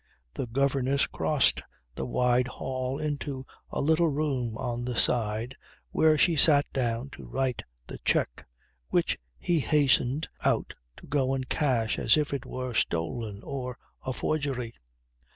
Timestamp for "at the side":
4.59-5.55